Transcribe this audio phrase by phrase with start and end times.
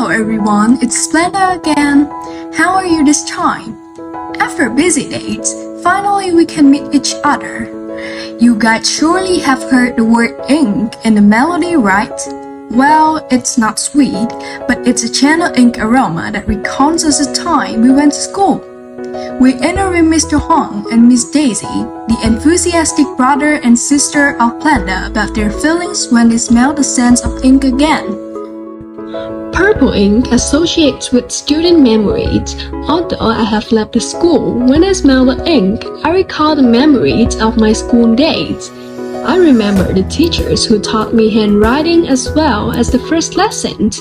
[0.00, 2.06] Hello everyone, it's Blenda again.
[2.54, 3.76] How are you this time?
[4.40, 7.68] After busy days, finally we can meet each other.
[8.40, 12.18] You guys surely have heard the word ink in the melody, right?
[12.70, 14.30] Well, it's not sweet,
[14.66, 16.48] but it's a channel ink aroma that
[17.04, 18.56] us the time we went to school.
[19.38, 20.40] We interview Mr.
[20.40, 21.66] Huang and Miss Daisy,
[22.08, 27.22] the enthusiastic brother and sister of Blenda, about their feelings when they smell the scent
[27.22, 28.29] of ink again.
[29.10, 32.54] Purple ink associates with student memories.
[32.88, 37.34] Although I have left the school, when I smell the ink, I recall the memories
[37.40, 38.70] of my school days.
[39.24, 44.00] I remember the teachers who taught me handwriting as well as the first lessons.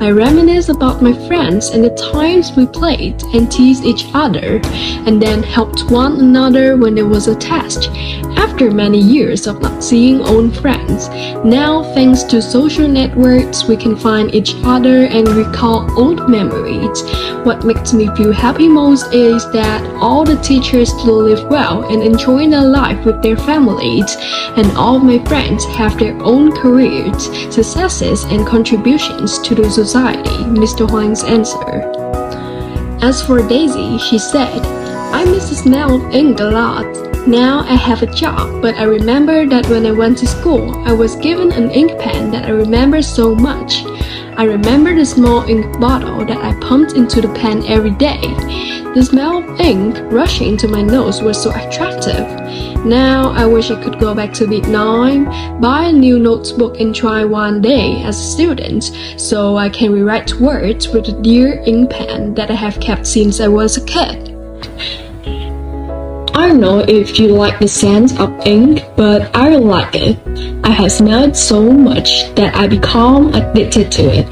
[0.00, 4.60] I reminisce about my friends and the times we played and teased each other,
[5.06, 7.90] and then helped one another when there was a test.
[8.36, 11.08] After many years of not seeing old friends,
[11.44, 17.02] now thanks to social networks, we can find each other and recall old memories.
[17.44, 22.02] What makes me feel happy most is that all the teachers still live well and
[22.02, 24.16] enjoy their life with their families,
[24.60, 30.86] and all my friends have their own careers, successes, and contributions to the society, Mr.
[30.86, 31.90] Huang's answer.
[33.00, 34.60] As for Daisy, she said,
[35.14, 36.84] I miss the smell of ink a lot.
[37.26, 40.92] Now I have a job, but I remember that when I went to school, I
[40.92, 43.82] was given an ink pen that I remember so much.
[44.36, 48.20] I remember the small ink bottle that I pumped into the pen every day.
[48.92, 52.26] The smell of ink rushing into my nose was so attractive.
[52.84, 57.24] Now I wish I could go back to Vietnam, buy a new notebook and try
[57.24, 62.34] one day as a student, so I can rewrite words with a dear ink pen
[62.34, 64.36] that I have kept since I was a kid.
[66.34, 70.18] I don't know if you like the scent of ink, but I like it.
[70.64, 74.26] I have smelled so much that I become addicted to it.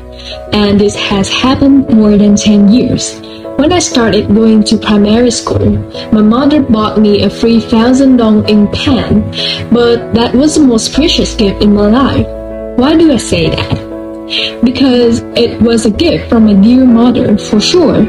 [0.52, 3.20] And this has happened more than 10 years.
[3.58, 5.78] When I started going to primary school,
[6.12, 9.22] my mother bought me a 3000 dong ink pen,
[9.72, 12.26] but that was the most precious gift in my life.
[12.78, 13.88] Why do I say that?
[14.62, 18.04] because it was a gift from a dear mother for sure.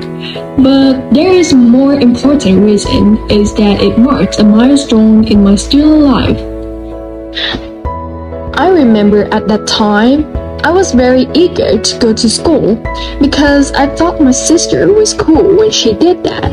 [0.60, 6.02] But there is more important reason is that it marks a milestone in my student
[6.02, 6.40] life.
[8.60, 10.28] I remember at that time,
[10.62, 12.76] I was very eager to go to school
[13.22, 16.52] because I thought my sister was cool when she did that.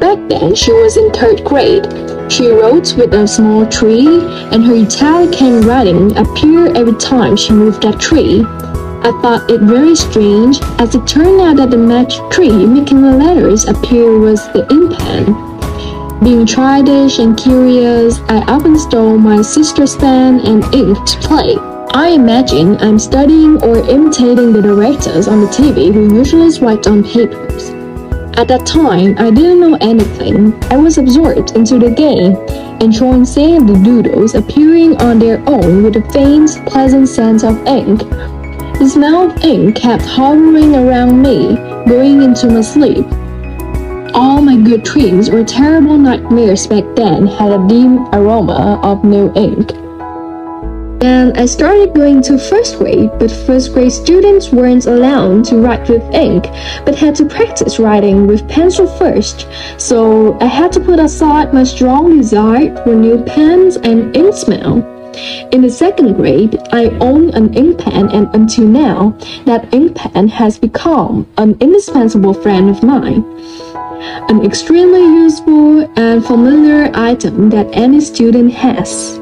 [0.00, 1.84] Back then, she was in third grade.
[2.32, 4.20] She wrote with a small tree,
[4.52, 8.42] and her italic handwriting appeared every time she moved that tree.
[8.42, 13.12] I thought it very strange, as it turned out that the magic tree making the
[13.12, 16.20] letters appear was the ink pen.
[16.24, 21.75] Being childish and curious, I often stole my sister's pen and ink to play.
[21.96, 27.02] I imagine I'm studying or imitating the directors on the TV who usually write on
[27.02, 27.70] papers.
[28.38, 30.52] At that time, I didn't know anything.
[30.70, 32.36] I was absorbed into the game,
[32.82, 38.02] enjoying seeing the doodles appearing on their own with a faint, pleasant sense of ink
[38.78, 41.56] the smell of ink kept hovering around me,
[41.88, 43.06] going into my sleep.
[44.14, 49.32] All my good dreams or terrible nightmares back then had a dim aroma of new
[49.34, 49.85] ink.
[50.98, 55.88] Then I started going to first grade, but first grade students weren't allowed to write
[55.88, 56.44] with ink,
[56.86, 59.46] but had to practice writing with pencil first.
[59.76, 64.78] So I had to put aside my strong desire for new pens and ink smell.
[65.52, 70.28] In the second grade, I own an ink pen and until now, that ink pen
[70.28, 73.22] has become an indispensable friend of mine.
[74.28, 79.20] An extremely useful and familiar item that any student has.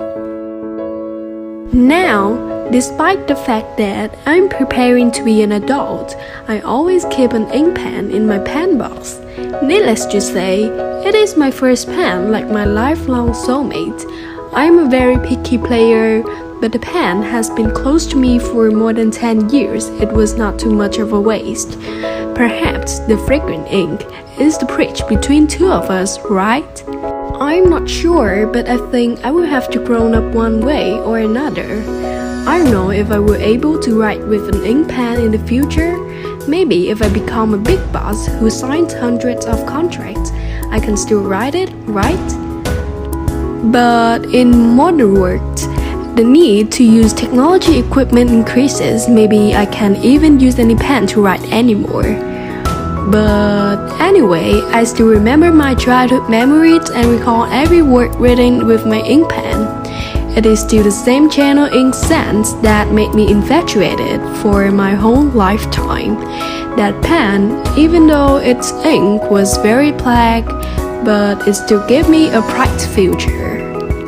[1.74, 6.14] Now, despite the fact that I'm preparing to be an adult,
[6.46, 9.18] I always keep an ink pen in my pen box.
[9.60, 10.66] Needless to say,
[11.04, 14.04] it is my first pen like my lifelong soulmate.
[14.52, 16.22] I'm a very picky player,
[16.60, 19.88] but the pen has been close to me for more than 10 years.
[20.00, 21.72] It was not too much of a waste.
[22.36, 24.00] Perhaps the fragrant ink
[24.38, 27.13] is the bridge between two of us, right?
[27.40, 31.18] I'm not sure, but I think I will have to grow up one way or
[31.18, 31.82] another.
[32.46, 35.32] I don't know if I will be able to write with an ink pen in
[35.32, 35.98] the future.
[36.46, 40.30] Maybe if I become a big boss who signs hundreds of contracts,
[40.70, 42.28] I can still write it, right?
[43.72, 45.58] But in modern world,
[46.16, 49.08] the need to use technology equipment increases.
[49.08, 52.33] Maybe I can't even use any pen to write anymore.
[53.10, 59.00] But anyway, I still remember my childhood memories and recall every word written with my
[59.00, 59.84] ink pen.
[60.36, 65.24] It is still the same channel ink sense that made me infatuated for my whole
[65.24, 66.16] lifetime.
[66.76, 70.44] That pen, even though its ink was very black,
[71.04, 73.63] but it still gave me a bright future.